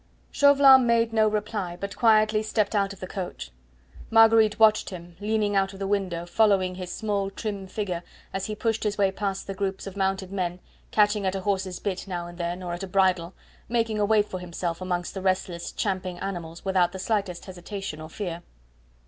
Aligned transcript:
Chauvelin 0.31 0.87
made 0.87 1.13
no 1.13 1.27
reply, 1.27 1.77
but 1.79 1.95
quietly 1.95 2.41
stepped 2.41 2.73
out 2.73 2.91
of 2.91 2.99
the 3.01 3.05
coach. 3.05 3.51
Marguerite 4.09 4.57
watched 4.57 4.89
him, 4.89 5.15
leaning 5.19 5.55
out 5.55 5.73
of 5.73 5.77
the 5.79 5.85
window, 5.85 6.25
following 6.25 6.73
his 6.73 6.91
small 6.91 7.29
trim 7.29 7.67
figure 7.67 8.01
as 8.33 8.47
he 8.47 8.55
pushed 8.55 8.83
his 8.83 8.97
way 8.97 9.11
past 9.11 9.45
the 9.45 9.53
groups 9.53 9.85
of 9.85 9.95
mounted 9.95 10.31
men, 10.31 10.59
catching 10.89 11.23
at 11.27 11.35
a 11.35 11.41
horse's 11.41 11.77
bit 11.77 12.07
now 12.07 12.25
and 12.25 12.39
then, 12.39 12.63
or 12.63 12.73
at 12.73 12.81
a 12.81 12.87
bridle, 12.87 13.35
making 13.69 13.99
a 13.99 14.05
way 14.05 14.23
for 14.23 14.39
himself 14.39 14.81
amongst 14.81 15.13
the 15.13 15.21
restless, 15.21 15.71
champing 15.71 16.17
animals, 16.17 16.65
without 16.65 16.93
the 16.93 16.97
slightest 16.97 17.45
hesitation 17.45 18.01
or 18.01 18.09
fear. 18.09 18.41